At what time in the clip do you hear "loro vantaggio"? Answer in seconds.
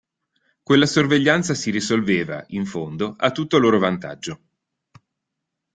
3.59-4.41